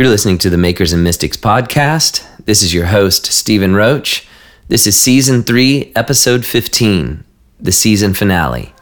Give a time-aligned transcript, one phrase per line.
[0.00, 2.26] You're listening to the Makers and Mystics podcast.
[2.46, 4.26] This is your host, Stephen Roach.
[4.66, 7.22] This is season three, episode 15,
[7.60, 8.72] the season finale.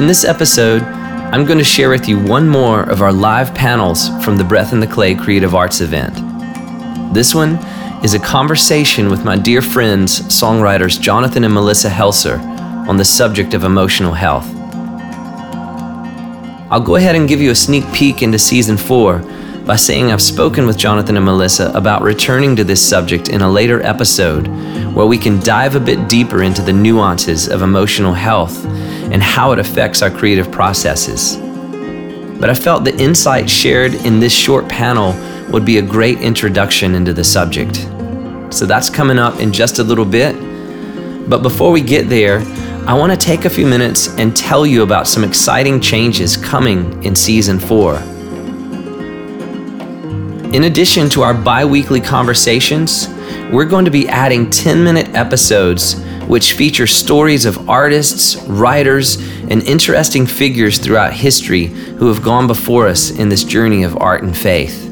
[0.00, 4.08] In this episode, I'm going to share with you one more of our live panels
[4.24, 6.16] from the Breath in the Clay Creative Arts event.
[7.14, 7.54] This one
[8.02, 12.49] is a conversation with my dear friends, songwriters Jonathan and Melissa Helser,
[12.88, 14.46] on the subject of emotional health.
[16.70, 19.18] I'll go ahead and give you a sneak peek into season four
[19.66, 23.50] by saying I've spoken with Jonathan and Melissa about returning to this subject in a
[23.50, 24.46] later episode
[24.94, 28.64] where we can dive a bit deeper into the nuances of emotional health
[29.12, 31.36] and how it affects our creative processes.
[32.40, 35.12] But I felt the insight shared in this short panel
[35.50, 37.76] would be a great introduction into the subject.
[38.50, 40.34] So that's coming up in just a little bit.
[41.28, 42.40] But before we get there,
[42.90, 47.00] I want to take a few minutes and tell you about some exciting changes coming
[47.04, 47.94] in season four.
[50.52, 53.06] In addition to our bi weekly conversations,
[53.52, 59.62] we're going to be adding 10 minute episodes which feature stories of artists, writers, and
[59.62, 64.36] interesting figures throughout history who have gone before us in this journey of art and
[64.36, 64.88] faith.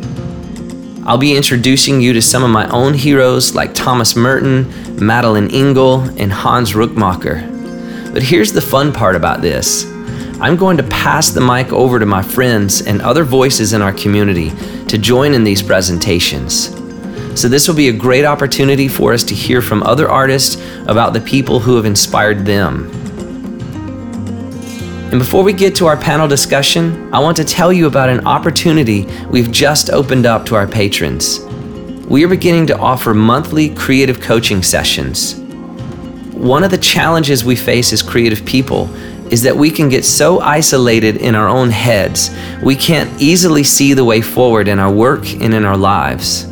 [1.04, 6.02] I'll be introducing you to some of my own heroes like Thomas Merton, Madeleine L'Engle,
[6.16, 7.57] and Hans Rookmaaker.
[8.12, 9.84] But here's the fun part about this
[10.40, 13.92] I'm going to pass the mic over to my friends and other voices in our
[13.92, 14.50] community
[14.86, 16.68] to join in these presentations.
[17.38, 21.12] So, this will be a great opportunity for us to hear from other artists about
[21.12, 22.88] the people who have inspired them.
[25.10, 28.26] And before we get to our panel discussion, I want to tell you about an
[28.26, 31.40] opportunity we've just opened up to our patrons.
[32.08, 35.47] We are beginning to offer monthly creative coaching sessions.
[36.38, 38.88] One of the challenges we face as creative people
[39.28, 42.30] is that we can get so isolated in our own heads,
[42.62, 46.44] we can't easily see the way forward in our work and in our lives.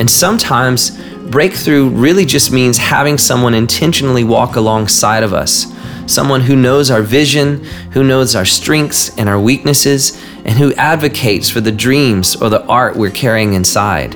[0.00, 0.98] And sometimes
[1.28, 5.66] breakthrough really just means having someone intentionally walk alongside of us.
[6.06, 11.50] Someone who knows our vision, who knows our strengths and our weaknesses, and who advocates
[11.50, 14.14] for the dreams or the art we're carrying inside.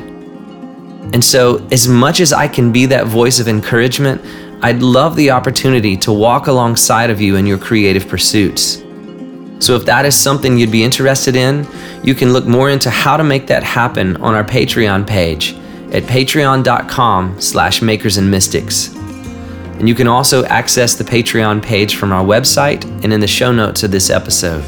[1.13, 4.23] And so, as much as I can be that voice of encouragement,
[4.65, 8.85] I'd love the opportunity to walk alongside of you in your creative pursuits.
[9.59, 11.67] So if that is something you'd be interested in,
[12.05, 15.55] you can look more into how to make that happen on our Patreon page
[15.93, 18.95] at patreon.com slash makers and mystics.
[18.95, 23.51] And you can also access the Patreon page from our website and in the show
[23.51, 24.63] notes of this episode.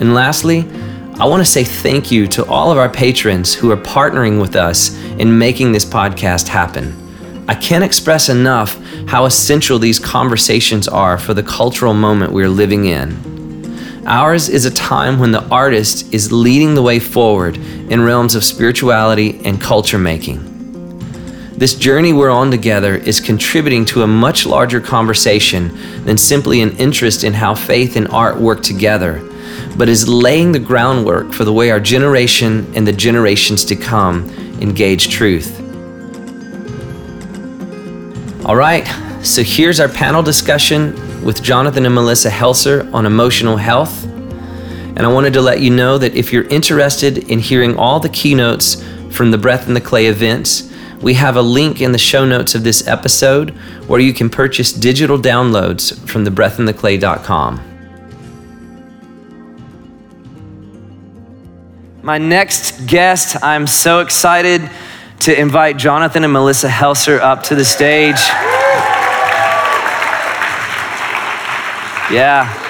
[0.00, 0.66] And lastly,
[1.20, 4.56] I want to say thank you to all of our patrons who are partnering with
[4.56, 7.03] us in making this podcast happen.
[7.46, 12.86] I can't express enough how essential these conversations are for the cultural moment we're living
[12.86, 14.06] in.
[14.06, 18.44] Ours is a time when the artist is leading the way forward in realms of
[18.44, 20.50] spirituality and culture making.
[21.56, 26.76] This journey we're on together is contributing to a much larger conversation than simply an
[26.78, 29.22] interest in how faith and art work together,
[29.76, 34.28] but is laying the groundwork for the way our generation and the generations to come
[34.60, 35.63] engage truth.
[38.46, 38.86] All right,
[39.24, 44.04] so here's our panel discussion with Jonathan and Melissa Helser on emotional health.
[44.04, 48.10] And I wanted to let you know that if you're interested in hearing all the
[48.10, 52.26] keynotes from the Breath in the Clay events, we have a link in the show
[52.26, 53.52] notes of this episode
[53.86, 57.70] where you can purchase digital downloads from thebreathintheclay.com.
[62.02, 64.68] My next guest, I'm so excited
[65.20, 68.20] to invite Jonathan and Melissa Helser up to the stage.
[72.10, 72.63] Yeah.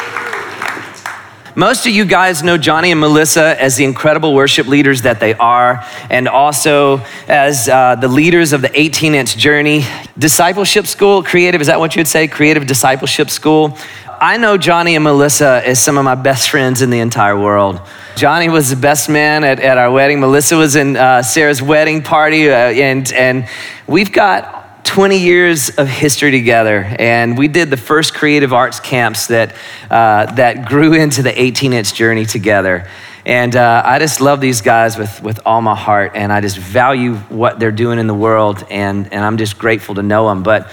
[1.57, 5.35] Most of you guys know Johnny and Melissa as the incredible worship leaders that they
[5.35, 9.85] are, and also as uh, the leaders of the 18 inch journey.
[10.19, 12.27] Discipleship School, creative, is that what you would say?
[12.27, 13.79] Creative Discipleship School.
[14.21, 17.81] I know Johnny and Melissa as some of my best friends in the entire world.
[18.17, 20.19] Johnny was the best man at, at our wedding.
[20.19, 23.49] Melissa was in uh, Sarah's wedding party, uh, and, and
[23.87, 24.54] we've got
[24.85, 29.55] 20 years of history together, and we did the first creative arts camps that,
[29.91, 32.89] uh, that grew into the 18 inch journey together.
[33.27, 36.59] And uh, I just love these guys with, with all my heart, and I just
[36.59, 40.43] value what they're doing in the world, and, and I'm just grateful to know them.
[40.43, 40.71] But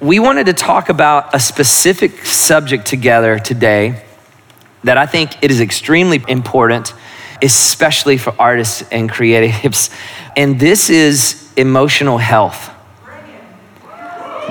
[0.00, 4.04] we wanted to talk about a specific subject together today
[4.84, 6.94] that I think it is extremely important,
[7.42, 9.90] especially for artists and creatives,
[10.36, 12.70] and this is emotional health.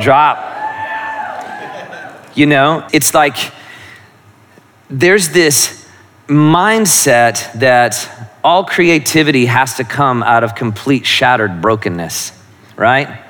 [0.01, 0.38] Drop.
[2.36, 3.36] You know, it's like
[4.90, 5.88] there's this
[6.28, 12.31] mindset that all creativity has to come out of complete shattered brokenness,
[12.75, 13.24] right?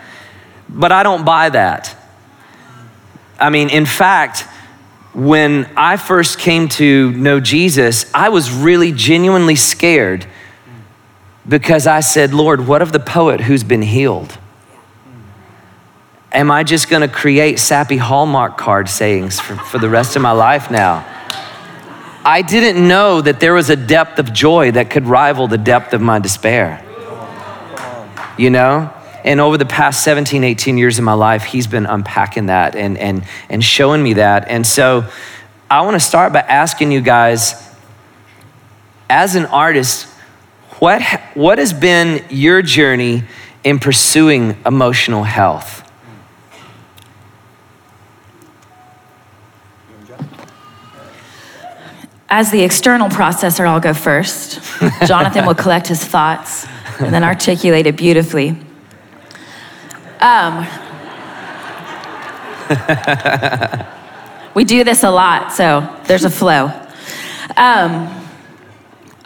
[0.68, 1.95] But I don't buy that.
[3.39, 4.45] I mean, in fact,
[5.13, 10.27] when I first came to know Jesus, I was really genuinely scared
[11.48, 14.38] because I said, Lord, what of the poet who's been healed?
[16.31, 20.22] Am I just going to create sappy Hallmark card sayings for, for the rest of
[20.22, 21.04] my life now?
[22.24, 25.94] I didn't know that there was a depth of joy that could rival the depth
[25.94, 26.86] of my despair.
[28.38, 28.94] You know?
[29.24, 32.96] And over the past 17, 18 years of my life, he's been unpacking that and,
[33.00, 34.48] and, and showing me that.
[34.50, 35.10] And so
[35.68, 37.76] I want to start by asking you guys,
[39.10, 40.06] as an artist,
[40.78, 41.02] what,
[41.34, 43.24] what has been your journey
[43.64, 45.88] in pursuing emotional health?
[52.30, 54.62] As the external processor, I'll go first.
[55.07, 56.68] Jonathan will collect his thoughts
[57.00, 58.56] and then articulate it beautifully.
[60.19, 60.68] Um,
[64.54, 66.66] we do this a lot, so there's a flow.
[67.57, 68.16] Um,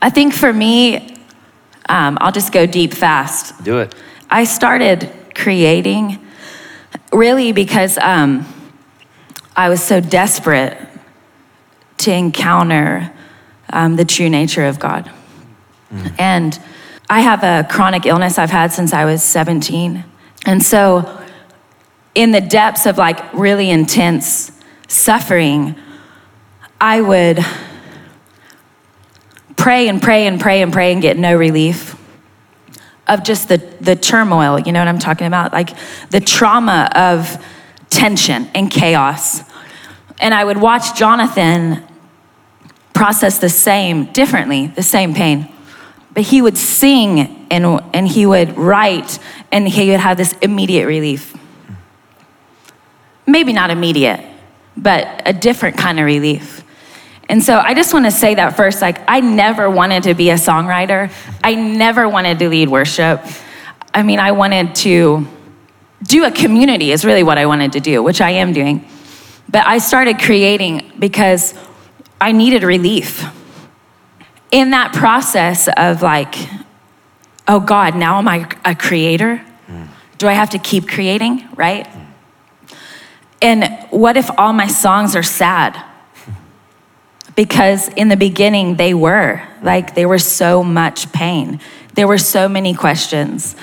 [0.01, 1.17] I think for me,
[1.89, 3.61] um, I'll just go deep fast.
[3.63, 3.93] Do it.
[4.29, 6.25] I started creating
[7.11, 8.45] really because um,
[9.55, 10.77] I was so desperate
[11.99, 13.11] to encounter
[13.69, 15.11] um, the true nature of God.
[15.91, 16.15] Mm.
[16.19, 16.59] And
[17.09, 20.03] I have a chronic illness I've had since I was 17.
[20.45, 21.21] And so,
[22.15, 24.51] in the depths of like really intense
[24.87, 25.75] suffering,
[26.79, 27.39] I would
[29.55, 31.95] pray and pray and pray and pray and get no relief
[33.07, 35.51] of just the, the turmoil, you know what I'm talking about?
[35.53, 35.71] Like
[36.09, 37.43] the trauma of
[37.93, 39.41] tension and chaos.
[40.19, 41.83] And I would watch Jonathan
[42.93, 45.49] process the same differently, the same pain.
[46.13, 49.19] But he would sing and, and he would write
[49.51, 51.35] and he would have this immediate relief.
[53.25, 54.23] Maybe not immediate,
[54.75, 56.63] but a different kind of relief.
[57.29, 60.29] And so I just want to say that first like, I never wanted to be
[60.29, 61.11] a songwriter,
[61.43, 63.23] I never wanted to lead worship.
[63.93, 65.27] I mean, I wanted to
[66.03, 68.87] do a community, is really what I wanted to do, which I am doing.
[69.49, 71.53] But I started creating because
[72.19, 73.25] I needed relief.
[74.51, 76.35] In that process of like,
[77.47, 79.43] oh God, now am I a creator?
[79.67, 79.87] Mm.
[80.17, 81.85] Do I have to keep creating, right?
[81.85, 82.05] Mm.
[83.41, 85.81] And what if all my songs are sad?
[87.35, 91.59] Because in the beginning they were, like, there was so much pain.
[91.95, 93.55] There were so many questions.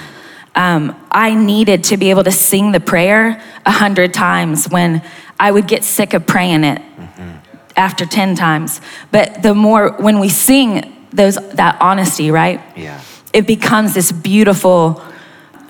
[0.55, 5.03] Um, I needed to be able to sing the prayer a hundred times when
[5.39, 7.31] I would get sick of praying it mm-hmm.
[7.77, 8.81] after 10 times.
[9.11, 12.61] But the more, when we sing those, that honesty, right?
[12.77, 13.01] Yeah.
[13.33, 15.03] It becomes this beautiful,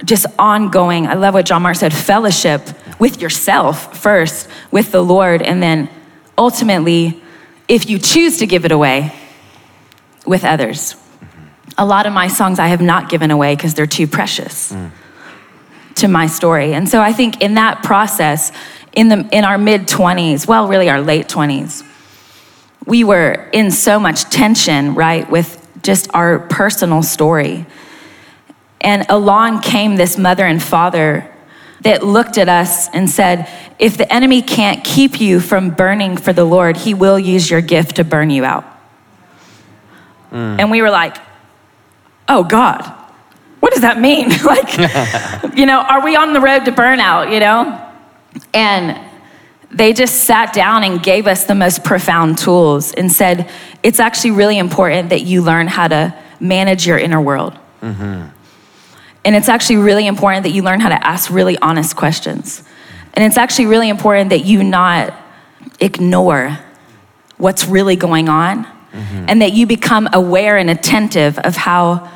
[0.04, 2.62] just ongoing, I love what John Mark said, fellowship
[2.98, 5.90] with yourself first, with the Lord, and then
[6.38, 7.22] ultimately,
[7.68, 9.12] if you choose to give it away,
[10.26, 10.94] with others.
[11.78, 14.90] A lot of my songs I have not given away because they're too precious mm.
[15.96, 16.74] to my story.
[16.74, 18.52] And so I think in that process,
[18.92, 21.86] in, the, in our mid 20s, well, really our late 20s,
[22.86, 27.66] we were in so much tension, right, with just our personal story.
[28.80, 31.30] And along came this mother and father
[31.82, 33.48] that looked at us and said,
[33.78, 37.60] If the enemy can't keep you from burning for the Lord, he will use your
[37.60, 38.64] gift to burn you out.
[40.30, 40.60] Mm.
[40.60, 41.16] And we were like,
[42.30, 42.82] Oh God,
[43.58, 44.28] what does that mean?
[44.44, 47.86] like, you know, are we on the road to burnout, you know?
[48.54, 48.98] And
[49.72, 53.50] they just sat down and gave us the most profound tools and said,
[53.82, 57.58] It's actually really important that you learn how to manage your inner world.
[57.82, 58.28] Mm-hmm.
[59.24, 62.62] And it's actually really important that you learn how to ask really honest questions.
[63.14, 65.12] And it's actually really important that you not
[65.80, 66.58] ignore
[67.38, 69.24] what's really going on mm-hmm.
[69.28, 72.10] and that you become aware and attentive of how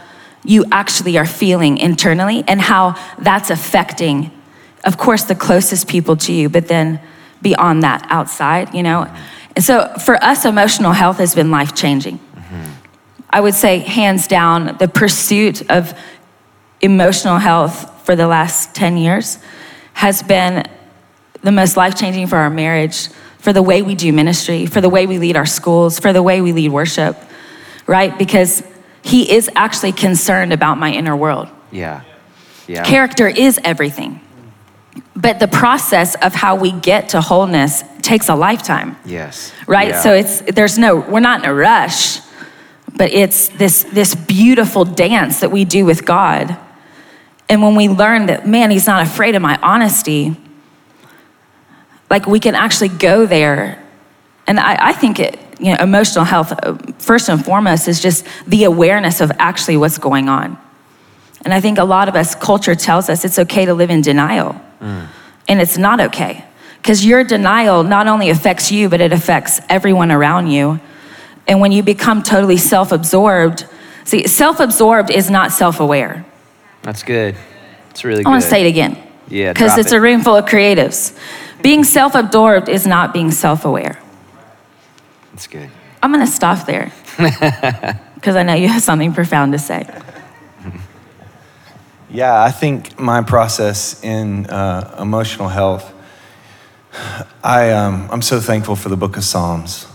[0.45, 4.31] you actually are feeling internally and how that's affecting,
[4.85, 7.01] of course, the closest people to you, but then
[7.43, 9.11] beyond that, outside, you know?
[9.57, 12.19] And so for us, emotional health has been life changing.
[12.19, 12.71] Mm-hmm.
[13.31, 15.99] I would say, hands down, the pursuit of
[16.81, 19.39] emotional health for the last 10 years
[19.95, 20.69] has been
[21.43, 23.09] the most life changing for our marriage,
[23.39, 26.23] for the way we do ministry, for the way we lead our schools, for the
[26.23, 27.17] way we lead worship,
[27.87, 28.17] right?
[28.19, 28.63] Because
[29.05, 31.49] he is actually concerned about my inner world.
[31.71, 32.01] Yeah.
[32.67, 32.83] Yeah.
[32.85, 34.21] Character is everything.
[35.15, 39.53] But the process of how we get to wholeness takes a lifetime Yes.
[39.67, 40.01] right Yeah.
[40.03, 42.21] so it's there's no we're not in a rush
[42.97, 46.55] but it's this this beautiful dance that we do with god
[47.49, 50.37] and when we learn that man he's not afraid of my honesty
[52.11, 53.83] like we can actually go there
[54.47, 58.27] and i, I think it you know emotional health uh, first and foremost is just
[58.47, 60.59] the awareness of actually what's going on
[61.45, 64.01] and i think a lot of us culture tells us it's okay to live in
[64.01, 64.61] denial
[65.49, 66.45] and it's not okay
[66.83, 70.79] because your denial not only affects you but it affects everyone around you
[71.47, 73.67] and when you become totally self-absorbed
[74.05, 76.25] see self-absorbed is not self-aware
[76.83, 77.37] That's good.
[77.91, 78.29] It's really good.
[78.29, 78.35] i good.
[78.35, 79.97] want to say it again Yeah, because it's it.
[79.97, 81.17] a room full of creatives
[81.63, 83.99] being self-absorbed is not being self-aware
[85.35, 85.69] That's good.
[86.01, 86.93] i'm going to stop there
[88.15, 89.85] because i know you have something profound to say
[92.11, 95.93] Yeah, I think my process in uh, emotional health,
[97.43, 99.89] I, um, I'm so thankful for the book of Psalms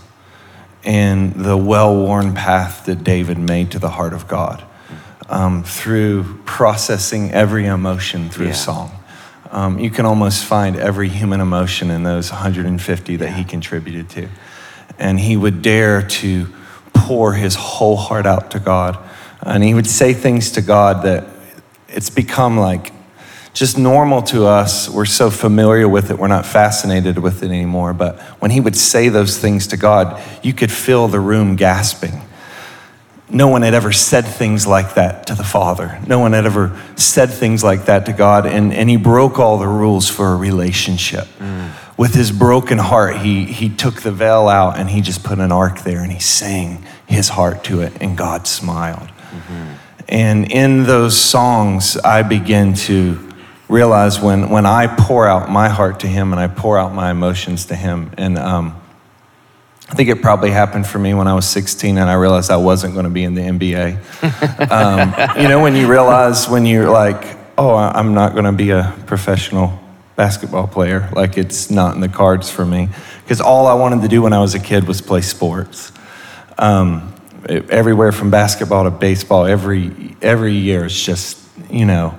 [0.84, 4.62] and the well worn path that David made to the heart of God
[5.30, 8.52] um, through processing every emotion through Yeah.
[8.52, 8.90] song.
[9.50, 14.28] Um, you can almost find every human emotion in those 150 that he contributed to.
[15.00, 16.46] And he would dare to
[16.92, 18.98] pour his whole heart out to God.
[19.42, 21.26] And he would say things to God that
[21.88, 22.92] it's become like
[23.52, 24.88] just normal to us.
[24.88, 27.92] We're so familiar with it, we're not fascinated with it anymore.
[27.92, 32.22] But when he would say those things to God, you could feel the room gasping.
[33.32, 36.00] No one had ever said things like that to the Father.
[36.06, 38.44] No one had ever said things like that to God.
[38.46, 41.28] And, and he broke all the rules for a relationship.
[41.96, 45.52] With his broken heart, he, he took the veil out and he just put an
[45.52, 49.08] ark there and he sang his heart to it, and God smiled.
[50.08, 53.18] And in those songs, I begin to
[53.68, 57.10] realize when, when I pour out my heart to him and I pour out my
[57.10, 58.10] emotions to him.
[58.16, 58.79] And um,
[59.90, 62.56] I think it probably happened for me when I was 16 and I realized I
[62.58, 64.70] wasn't going to be in the NBA.
[64.70, 68.70] um, you know, when you realize when you're like, oh, I'm not going to be
[68.70, 69.80] a professional
[70.14, 72.88] basketball player, like it's not in the cards for me.
[73.24, 75.90] Because all I wanted to do when I was a kid was play sports.
[76.56, 77.12] Um,
[77.48, 81.36] everywhere from basketball to baseball, every, every year it's just,
[81.68, 82.16] you know,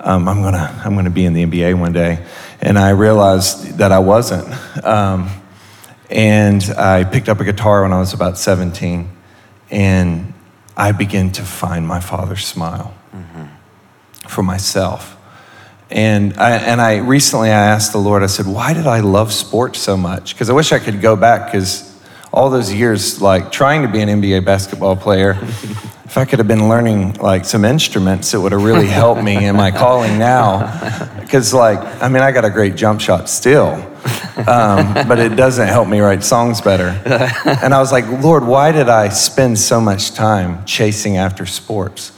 [0.00, 2.24] um, I'm gonna I'm gonna be in the NBA one day,
[2.60, 4.46] and I realized that I wasn't.
[6.10, 9.10] And I picked up a guitar when I was about 17,
[9.70, 10.32] and
[10.76, 13.46] I began to find my father's smile mm-hmm.
[14.28, 15.16] for myself.
[15.90, 19.32] And I, and I recently I asked the Lord, I said, why did I love
[19.32, 20.34] sports so much?
[20.34, 21.97] Because I wish I could go back because
[22.32, 25.38] all those years, like trying to be an NBA basketball player,
[26.04, 29.46] if I could have been learning like some instruments, it would have really helped me
[29.46, 31.14] in my calling now.
[31.28, 33.74] Because like, I mean, I got a great jump shot still,
[34.46, 36.98] um, but it doesn't help me write songs better.
[37.62, 42.12] And I was like, Lord, why did I spend so much time chasing after sports?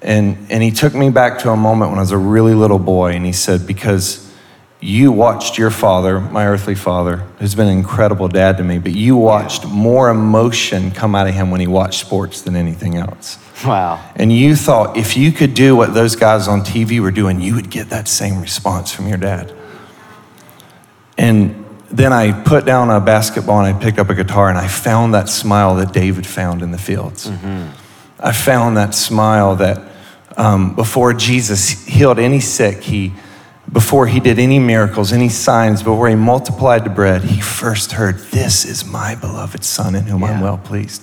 [0.00, 2.78] And, and he took me back to a moment when I was a really little
[2.78, 4.25] boy, and he said, Because
[4.86, 8.92] you watched your father, my earthly father, who's been an incredible dad to me, but
[8.92, 13.36] you watched more emotion come out of him when he watched sports than anything else.
[13.64, 14.12] Wow.
[14.14, 17.56] And you thought if you could do what those guys on TV were doing, you
[17.56, 19.52] would get that same response from your dad.
[21.18, 24.68] And then I put down a basketball and I picked up a guitar and I
[24.68, 27.26] found that smile that David found in the fields.
[28.20, 29.82] I found that smile that
[30.36, 33.12] um, before Jesus healed any sick, he,
[33.72, 38.18] before he did any miracles, any signs, before he multiplied the bread, he first heard,
[38.30, 41.02] This is my beloved Son in whom I'm well pleased.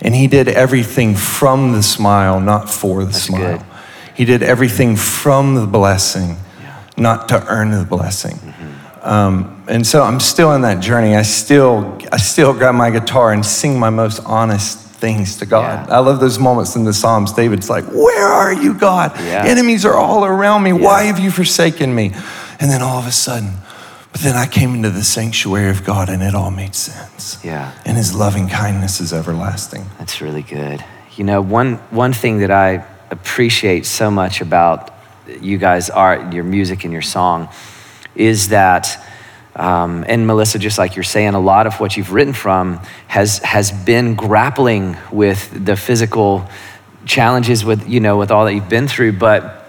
[0.00, 3.58] And he did everything from the smile, not for the smile.
[3.58, 3.66] good.
[4.14, 6.36] He did everything from the blessing,
[6.96, 8.38] not to earn the blessing.
[9.00, 11.16] Um, and so I'm still in that journey.
[11.16, 15.88] I still, I still grab my guitar and sing my most honest things to God.
[15.88, 15.96] Yeah.
[15.96, 17.32] I love those moments in the Psalms.
[17.32, 19.12] David's like, Where are you, God?
[19.18, 19.44] Yeah.
[19.44, 20.72] Enemies are all around me.
[20.72, 22.12] Why have you forsaken me?
[22.60, 23.54] And then all of a sudden,
[24.12, 27.44] but then I came into the sanctuary of God and it all made sense.
[27.44, 27.72] Yeah.
[27.84, 29.84] And his loving kindness is everlasting.
[29.98, 30.84] That's really good.
[31.16, 34.94] You know, one, one thing that I appreciate so much about
[35.40, 37.48] you guys' art, your music and your song,
[38.14, 39.04] is that,
[39.54, 43.38] um, and Melissa, just like you're saying, a lot of what you've written from has,
[43.38, 46.48] has been grappling with the physical
[47.04, 49.12] challenges with, you know, with all that you've been through.
[49.12, 49.66] But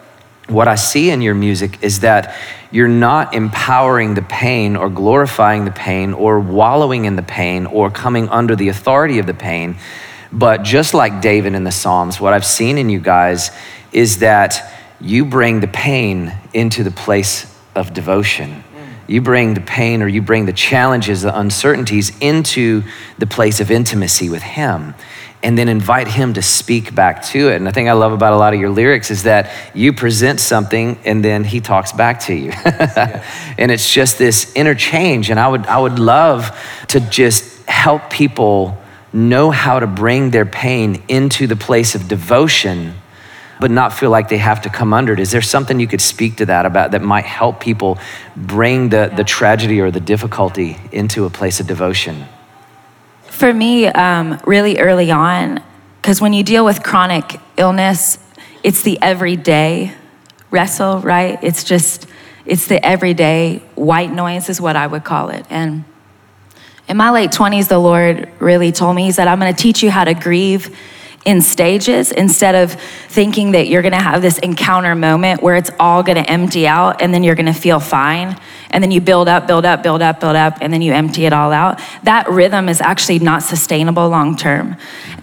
[0.48, 2.36] what I see in your music is that
[2.72, 7.92] you're not empowering the pain or glorifying the pain or wallowing in the pain or
[7.92, 9.76] coming under the authority of the pain.
[10.32, 13.52] But just like David in the Psalms, what I've seen in you guys
[13.92, 18.64] is that you bring the pain into the place of devotion
[19.08, 22.84] You bring the pain or you bring the challenges, the uncertainties into
[23.18, 24.96] the place of intimacy with Him
[25.44, 27.58] and then invite Him to speak back to it.
[27.58, 30.40] And the thing I love about a lot of your lyrics is that you present
[30.40, 32.52] something and then He talks back to you.
[33.58, 35.30] and it's just this interchange.
[35.30, 36.58] And I would, I would love
[36.88, 38.78] to just help people
[39.12, 42.96] know how to bring their pain into the place of devotion
[43.64, 45.22] but not feel like they have to come under it.
[45.22, 47.98] Is there something you could speak to that about that might help people
[48.36, 52.26] bring the, the tragedy or the difficulty into a place of devotion?
[53.28, 55.64] For me, um, really early on,
[56.02, 58.20] because when you deal with chronic illness,
[58.64, 59.94] it's the everyday
[60.52, 61.40] wrestle, right?
[61.42, 62.06] It's just,
[62.46, 65.46] it's the everyday white noise, is what I would call it.
[65.50, 65.86] And
[66.90, 69.82] in my late 20s, the Lord really told me, He said, I'm going to teach
[69.82, 70.78] you how to grieve
[71.26, 72.74] in stages instead of
[73.08, 77.14] thinking that you're gonna have this encounter moment where it's all gonna empty out and
[77.14, 78.38] then you're gonna feel fine.
[78.72, 81.26] And then you build up, build up, build up, build up, and then you empty
[81.26, 81.80] it all out.
[82.04, 84.76] That rhythm is actually not sustainable long term.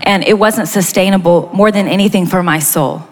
[0.02, 3.02] And it wasn't sustainable more than anything for my soul.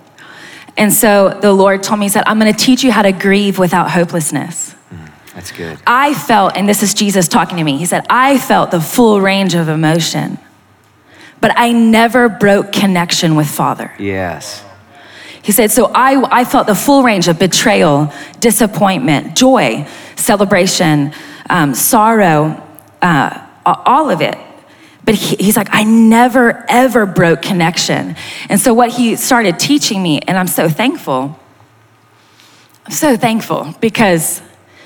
[0.76, 3.58] And so the Lord told me, He said, I'm gonna teach you how to grieve
[3.58, 4.74] without hopelessness.
[4.94, 5.78] Mm, that's good.
[5.86, 9.20] I felt, and this is Jesus talking to me, He said, I felt the full
[9.20, 10.38] range of emotion
[11.40, 13.92] but I never broke connection with Father.
[13.98, 14.64] Yes.
[15.42, 21.12] He said, So I, I felt the full range of betrayal, disappointment, joy, celebration,
[21.48, 22.62] um, sorrow,
[23.00, 24.36] uh, all of it.
[25.04, 28.14] But he, he's like, I never, ever broke connection.
[28.50, 31.38] And so, what he started teaching me, and I'm so thankful,
[32.84, 34.42] I'm so thankful because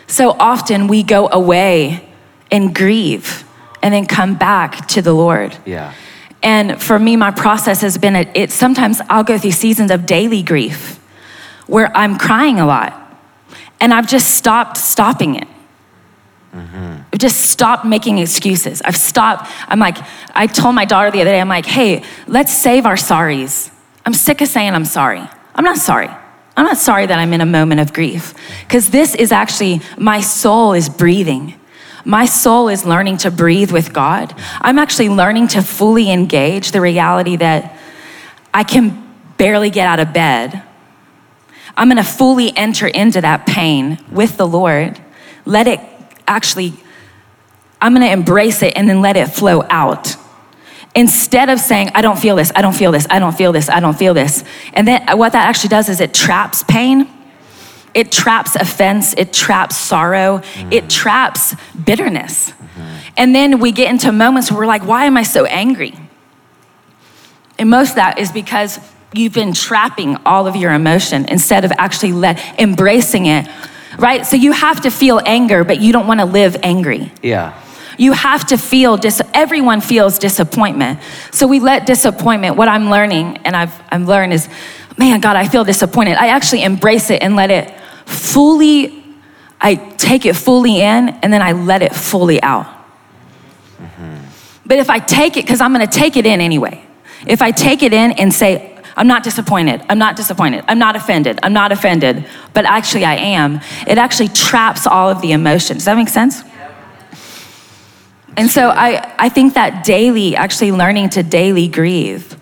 [0.06, 2.08] so often we go away
[2.52, 3.44] and grieve
[3.82, 5.56] and then come back to the Lord.
[5.64, 5.92] Yeah.
[6.42, 10.06] And for me, my process has been it, it sometimes I'll go through seasons of
[10.06, 10.98] daily grief
[11.66, 12.98] where I'm crying a lot.
[13.80, 15.48] And I've just stopped stopping it.
[16.52, 17.02] Mm-hmm.
[17.12, 18.82] I've just stopped making excuses.
[18.82, 19.50] I've stopped.
[19.68, 19.96] I'm like,
[20.34, 23.72] I told my daughter the other day, I'm like, hey, let's save our sorries.
[24.04, 25.22] I'm sick of saying I'm sorry.
[25.54, 26.10] I'm not sorry.
[26.56, 28.34] I'm not sorry that I'm in a moment of grief
[28.66, 31.54] because this is actually, my soul is breathing.
[32.04, 34.34] My soul is learning to breathe with God.
[34.60, 37.78] I'm actually learning to fully engage the reality that
[38.52, 40.62] I can barely get out of bed.
[41.76, 45.00] I'm gonna fully enter into that pain with the Lord.
[45.44, 45.80] Let it
[46.26, 46.74] actually,
[47.80, 50.16] I'm gonna embrace it and then let it flow out.
[50.94, 53.70] Instead of saying, I don't feel this, I don't feel this, I don't feel this,
[53.70, 54.44] I don't feel this.
[54.74, 57.08] And then what that actually does is it traps pain
[57.94, 60.72] it traps offense, it traps sorrow, mm-hmm.
[60.72, 62.50] it traps bitterness.
[62.50, 62.96] Mm-hmm.
[63.16, 65.94] And then we get into moments where we're like, why am I so angry?
[67.58, 68.78] And most of that is because
[69.12, 73.46] you've been trapping all of your emotion instead of actually let, embracing it,
[73.98, 74.24] right?
[74.24, 77.12] So you have to feel anger, but you don't want to live angry.
[77.22, 77.58] Yeah.
[77.98, 80.98] You have to feel dis- everyone feels disappointment.
[81.30, 84.48] So we let disappointment, what I'm learning and I've, I've learned is,
[84.96, 86.16] man, God, I feel disappointed.
[86.16, 87.72] I actually embrace it and let it
[88.12, 89.04] fully,
[89.60, 92.66] I take it fully in and then I let it fully out.
[93.78, 94.16] Mm-hmm.
[94.66, 96.84] But if I take it, because I'm gonna take it in anyway,
[97.26, 100.96] if I take it in and say, I'm not disappointed, I'm not disappointed, I'm not
[100.96, 105.78] offended, I'm not offended, but actually I am, it actually traps all of the emotions.
[105.78, 106.42] Does that make sense?
[108.36, 112.32] And so I, I think that daily, actually learning to daily grieve,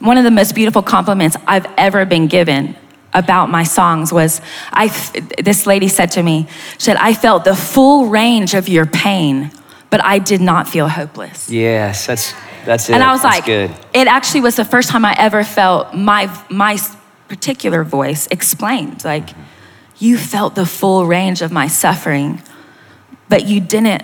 [0.00, 2.76] one of the most beautiful compliments I've ever been given
[3.14, 4.40] about my songs was
[4.72, 4.88] I,
[5.42, 9.50] this lady said to me, she said, I felt the full range of your pain,
[9.90, 11.50] but I did not feel hopeless.
[11.50, 12.94] Yes, that's, that's it.
[12.94, 13.70] And I was that's like, good.
[13.94, 16.78] it actually was the first time I ever felt my, my
[17.28, 19.04] particular voice explained.
[19.04, 19.30] Like,
[19.98, 22.42] you felt the full range of my suffering,
[23.28, 24.02] but you didn't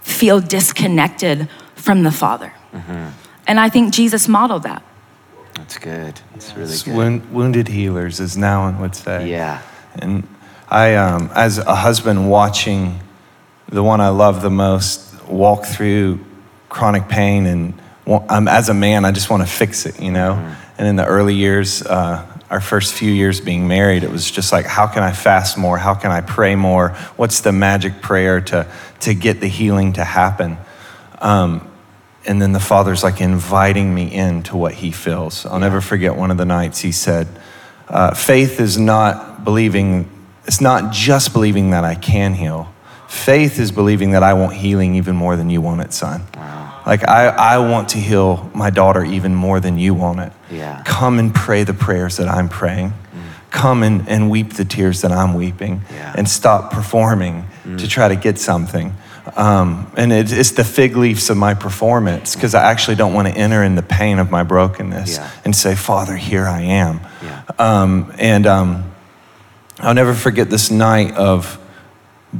[0.00, 2.52] feel disconnected from the Father.
[2.72, 3.08] Mm-hmm.
[3.46, 4.82] And I think Jesus modeled that.
[5.76, 6.20] That's good.
[6.32, 6.96] That's really good.
[6.96, 9.28] Wound, wounded healers, as Nouwen would say.
[9.28, 9.62] Yeah.
[9.94, 10.26] And
[10.68, 13.00] I, um, as a husband, watching
[13.68, 16.24] the one I love the most walk through
[16.68, 17.74] chronic pain, and
[18.06, 20.32] um, as a man, I just want to fix it, you know.
[20.32, 20.62] Mm-hmm.
[20.78, 24.52] And in the early years, uh, our first few years being married, it was just
[24.52, 25.78] like, how can I fast more?
[25.78, 26.90] How can I pray more?
[27.16, 30.58] What's the magic prayer to to get the healing to happen?
[31.20, 31.68] Um,
[32.26, 35.46] and then the father's like inviting me into what he feels.
[35.46, 35.58] I'll yeah.
[35.60, 37.28] never forget one of the nights he said,
[37.88, 40.10] uh, Faith is not believing,
[40.44, 42.72] it's not just believing that I can heal.
[43.08, 46.22] Faith is believing that I want healing even more than you want it, son.
[46.36, 46.82] Wow.
[46.86, 50.32] Like, I, I want to heal my daughter even more than you want it.
[50.50, 50.82] Yeah.
[50.84, 52.90] Come and pray the prayers that I'm praying.
[52.90, 53.50] Mm.
[53.50, 56.14] come and, and weep the tears that I'm weeping Yeah.
[56.16, 57.46] and stop performing
[57.78, 58.94] to try to get something.
[59.34, 63.28] Um, and it, it's the fig leaves of my performance because I actually don't want
[63.28, 65.30] to enter in the pain of my brokenness Yeah.
[65.44, 67.00] and say, Father, here I am.
[67.22, 67.42] Yeah.
[67.58, 68.94] Um, and um,
[69.80, 71.58] I'll never forget this night of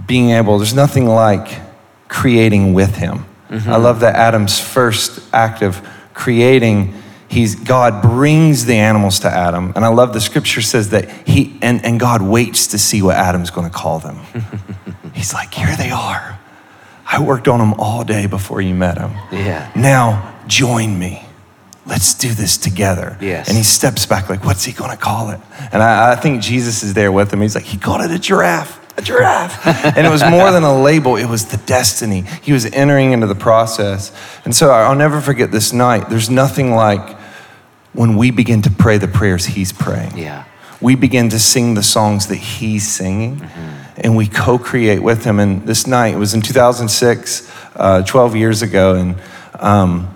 [0.07, 1.61] being able, there's nothing like
[2.09, 3.25] creating with him.
[3.49, 5.81] I love that Adam's first act of
[6.15, 6.95] creating,
[7.29, 9.73] he's, God brings the animals to Adam.
[9.77, 13.15] And I love the scripture says that he, and, and God waits to see what
[13.17, 14.19] Adam's going to call them.
[15.15, 16.39] he's like, here they are.
[17.09, 19.13] I worked on them all day before you met him.
[19.31, 19.71] Yeah.
[19.77, 21.23] Now join me.
[21.87, 23.17] Let's do this together.
[23.21, 23.49] Yes.
[23.49, 25.41] And he steps back, like, what's he going to call it?
[25.73, 27.41] And I, I think Jesus is there with him.
[27.41, 29.65] He's like, he called it a giraffe, a giraffe.
[29.97, 32.23] and it was more than a label, it was the destiny.
[32.43, 34.11] He was entering into the process.
[34.45, 36.11] And so I'll never forget this night.
[36.11, 37.17] There's nothing like
[37.93, 40.45] when we begin to pray the prayers he's praying Yeah.
[40.83, 43.86] we begin to sing the songs that he's singing mm-hmm.
[43.99, 48.63] And we co-create with him and this night it was in 2006 uh, 12 years
[48.63, 49.17] ago and
[49.59, 50.15] um,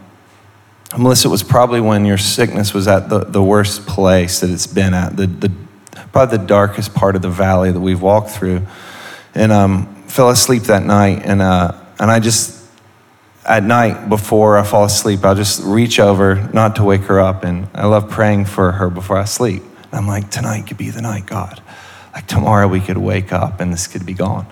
[0.99, 4.67] melissa it was probably when your sickness was at the, the worst place that it's
[4.67, 5.53] been at the, the,
[6.13, 8.67] probably the darkest part of the valley that we've walked through
[9.35, 12.61] and um, fell asleep that night and, uh, and i just
[13.45, 17.43] at night before I fall asleep, I'll just reach over, not to wake her up.
[17.43, 19.63] And I love praying for her before I sleep.
[19.63, 21.61] And I'm like, tonight could be the night, God.
[22.13, 24.47] Like tomorrow we could wake up and this could be gone.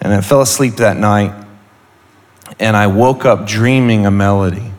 [0.00, 1.32] And I fell asleep that night
[2.60, 4.70] and I woke up dreaming a melody.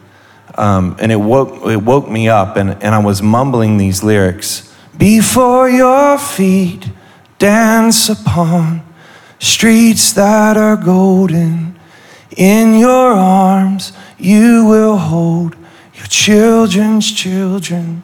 [0.57, 4.73] Um, and it woke, it woke me up and, and I was mumbling these lyrics.
[4.97, 6.87] Before your feet
[7.37, 8.81] dance upon
[9.39, 11.77] streets that are golden.
[12.35, 15.55] In your arms, you will hold
[15.93, 18.03] your children's children.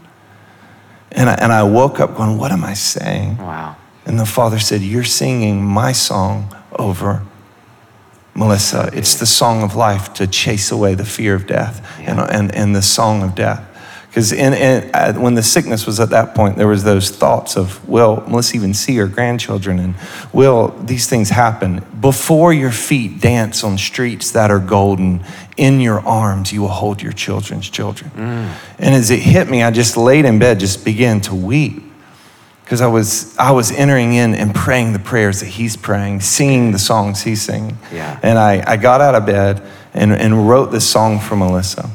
[1.12, 3.38] And I, and I woke up going, What am I saying?
[3.38, 3.76] Wow.
[4.06, 7.24] And the father said, You're singing my song over
[8.34, 8.90] Melissa.
[8.94, 12.76] It's the song of life to chase away the fear of death and, and, and
[12.76, 13.68] the song of death.
[14.08, 17.56] Because in, in, uh, when the sickness was at that point, there was those thoughts
[17.56, 19.80] of, will Melissa even see her grandchildren?
[19.80, 19.96] And
[20.34, 21.82] will these things happen?
[22.02, 25.24] Before your feet dance on streets that are golden,
[25.56, 28.12] in your arms you will hold your children's children.
[28.80, 31.82] And as it hit me, I just laid in bed, just began to weep
[32.72, 36.72] because I was I was entering in and praying the prayers that he's praying, singing
[36.72, 37.78] the songs he's singing.
[37.92, 38.18] Yeah.
[38.24, 39.62] And I, I got out of bed
[39.94, 41.90] and, and wrote this song for Melissa.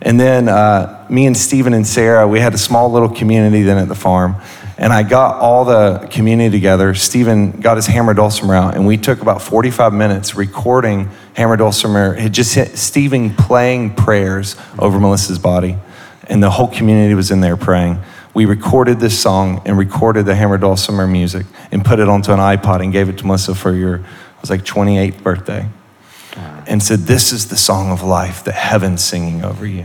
[0.00, 3.76] And then uh, me and Stephen and Sarah, we had a small little community then
[3.76, 4.36] at the farm.
[4.76, 6.94] And I got all the community together.
[6.94, 12.14] Stephen got his hammer dulcimer out, and we took about 45 minutes recording hammer dulcimer.
[12.14, 15.76] It just hit Stephen playing prayers over Melissa's body,
[16.28, 18.00] and the whole community was in there praying.
[18.38, 22.38] We recorded this song and recorded the hammer dulcimer music and put it onto an
[22.38, 24.02] iPod and gave it to Melissa for your, it
[24.40, 25.66] was like 28th birthday
[26.68, 29.84] and said, This is the song of life that heaven's singing over you.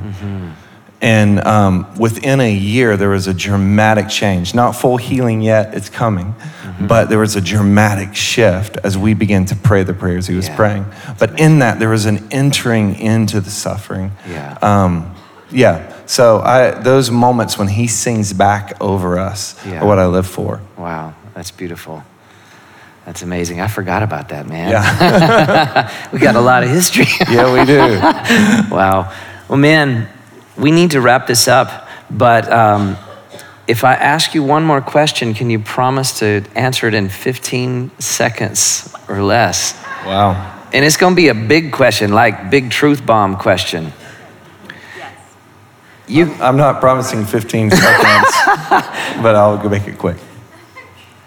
[1.02, 4.54] And um, within a year, there was a dramatic change.
[4.54, 6.36] Not full healing yet, it's coming.
[6.80, 10.48] But there was a dramatic shift as we began to pray the prayers he was
[10.48, 10.56] Yeah.
[10.56, 10.86] praying.
[11.18, 14.12] But in that, there was an entering into the suffering.
[14.30, 14.60] Yeah.
[14.62, 15.16] Um,
[15.50, 15.90] yeah.
[16.14, 19.82] So I, those moments when he sings back over us Yeah.
[19.82, 20.62] are what I live for.
[20.78, 21.16] Wow.
[21.34, 22.04] That's beautiful.
[23.08, 23.60] That's amazing.
[23.62, 24.70] I forgot about that, man.
[24.70, 25.90] Yeah.
[26.14, 27.08] We got a lot of history.
[27.32, 27.80] yeah, we do.
[28.76, 29.12] wow.
[29.50, 30.08] Well, man,
[30.56, 31.88] we need to wrap this up.
[32.12, 32.96] But um,
[33.68, 37.90] if I ask you one more question, can you promise to answer it in 15
[38.00, 39.74] seconds or less?
[40.06, 40.62] Wow.
[40.72, 43.94] And it's going to be a big question, like big truth bomb question.
[46.08, 48.28] You, I'm not promising 15 seconds,
[49.22, 50.18] but I'll go make it quick.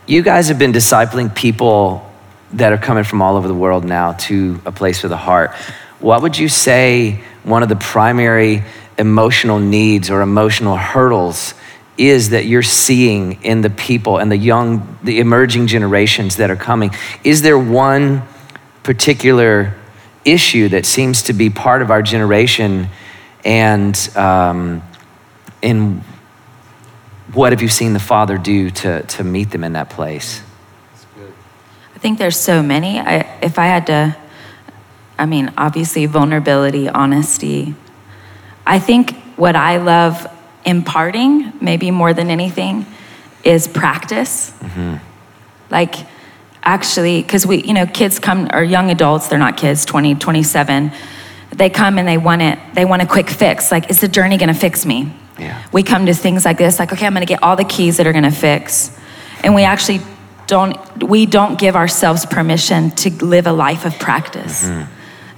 [0.07, 2.09] you guys have been discipling people
[2.53, 5.53] that are coming from all over the world now to a place with a heart.
[5.99, 8.63] What would you say one of the primary
[8.99, 11.55] emotional needs or emotional hurdles
[11.99, 16.57] is that you're seeing in the people and the young, the emerging generations that are
[16.57, 16.91] coming?
[17.25, 18.23] Is there one
[18.83, 19.75] particular
[20.25, 22.89] issue that seems to be part of our generation?
[23.47, 24.83] And um,
[25.63, 26.03] in
[27.33, 30.43] what have you seen the Father do to, to meet them in that place?
[31.95, 32.99] I think there's so many.
[32.99, 34.17] I, if I had to,
[35.17, 37.77] I mean, obviously, vulnerability, honesty.
[38.67, 40.27] I think what I love
[40.65, 42.85] imparting, maybe more than anything,
[43.45, 44.53] is practice.
[45.71, 45.95] Like,
[46.65, 50.91] actually, because we, you know, kids come, or young adults, they're not kids, 20, 27,
[51.57, 53.71] they come and they want it, they want a quick fix.
[53.73, 55.13] Like, is the journey gonna fix me?
[55.39, 55.63] Yeah.
[55.73, 58.07] We come to things like this, like, okay, I'm gonna get all the keys that
[58.07, 58.97] are gonna fix.
[59.43, 60.01] And we actually
[60.47, 64.65] don't, we don't give ourselves permission to live a life of practice.
[64.65, 64.93] Mm-hmm.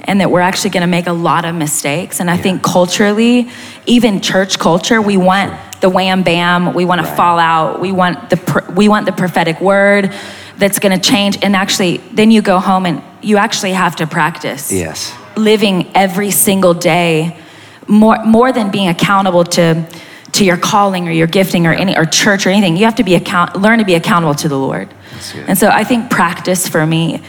[0.04, 2.20] And that we're actually gonna make a lot of mistakes.
[2.20, 3.50] And I think culturally,
[3.86, 7.16] even church culture, we want the wham bam, we wanna Right.
[7.16, 10.12] fall out, we want the, we want the prophetic word
[10.56, 11.38] that's gonna change.
[11.42, 15.12] And actually, then you go home and you actually have to practice Yes.
[15.38, 17.38] Living every single day
[17.86, 19.88] more more than being accountable to
[20.32, 22.76] to your calling or your gifting or any or church or anything.
[22.76, 24.92] You have to be account learn to be accountable to the lord.
[25.46, 27.22] And so i think practice for me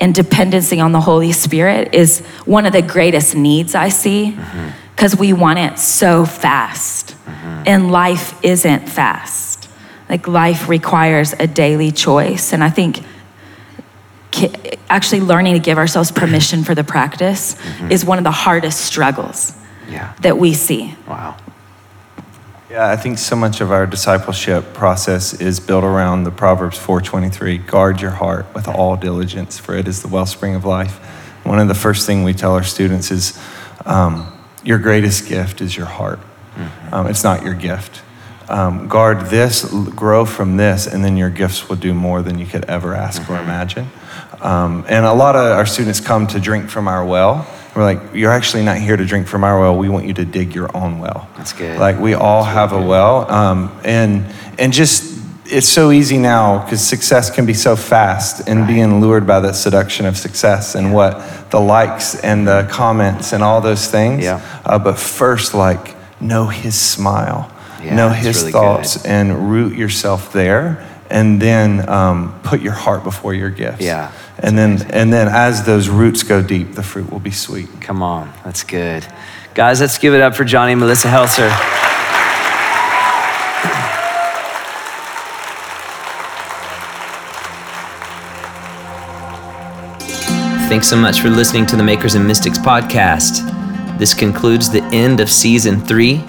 [0.00, 4.68] and dependency on the holy spirit is one of the greatest needs i see mm-hmm.
[4.94, 7.62] because we want it so fast mm-hmm.
[7.66, 9.68] and life isn't fast.
[10.08, 13.02] Like life requires a daily choice and i think
[14.88, 17.56] actually learning to give ourselves permission for the practice
[17.90, 19.52] is one of the hardest struggles
[19.90, 20.12] Yeah.
[20.20, 20.94] that we see.
[21.08, 21.36] Wow.
[22.70, 27.58] Yeah, I think so much of our discipleship process is built around the Proverbs 4:23,
[27.58, 30.98] guard your heart with all diligence, for it is the wellspring of life.
[31.44, 33.38] One of the first thing we tell our students is,
[33.86, 34.26] um,
[34.64, 36.18] your greatest gift is your heart.
[36.90, 38.00] Um, it's not your gift.
[38.48, 42.46] Um, guard this, grow from this, and then your gifts will do more than you
[42.46, 43.90] could ever ask or imagine.
[44.40, 47.46] Um, and a lot of our students come to drink from our well.
[47.74, 49.76] We're like, you're actually not here to drink from our well.
[49.76, 51.28] We want you to dig your own well.
[51.36, 51.78] That's good.
[51.78, 54.24] Like we all have a well, um, and
[54.58, 55.14] and just
[55.48, 59.52] it's so easy now because success can be so fast, and being lured by the
[59.52, 64.24] seduction of success and what the likes and the comments and all those things.
[64.24, 64.40] Yeah.
[64.64, 69.06] Uh, but first, like know His smile, Yeah, know His really thoughts, good.
[69.06, 73.80] and root yourself there, and then um, put your heart before your gifts.
[73.80, 77.68] Yeah, And then and then as those roots go deep, the fruit will be sweet.
[77.80, 78.32] Come on.
[78.44, 79.06] That's good.
[79.54, 81.50] Guys, let's give it up for Johnny and Melissa Helser.
[90.68, 93.98] Thanks so much for listening to the Makers and Mystics podcast.
[93.98, 96.22] This concludes the end of season three.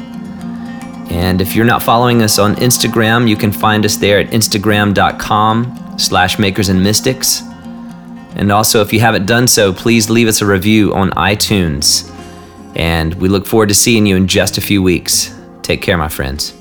[1.17, 5.95] And if you're not following us on Instagram, you can find us there at instagram.com
[5.97, 7.41] slash makers and mystics.
[8.36, 12.13] And also, if you haven't done so, please leave us a review on iTunes.
[12.75, 15.34] And we look forward to seeing you in just a few weeks.
[15.63, 16.57] Take care, my friends.